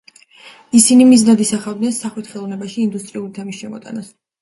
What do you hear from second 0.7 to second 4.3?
ისინი მიზნად ისახავდნენ სახვით ხელოვნებაში ინდუსტრიული თემის შემოტანას.